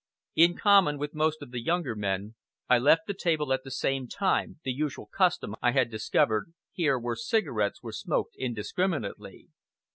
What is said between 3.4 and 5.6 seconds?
at the same time, the usual custom,